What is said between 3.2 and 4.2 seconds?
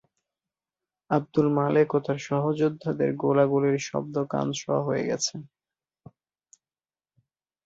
গোলাগুলির শব্দ